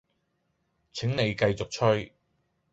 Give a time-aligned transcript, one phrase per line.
[0.93, 2.11] 請你繼續吹